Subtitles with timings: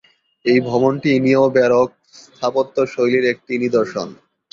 [0.45, 1.89] এই ভবনটি নিও-ব্যারোক
[2.21, 4.07] স্থাপত্যশৈলীর একটি নিদর্শন।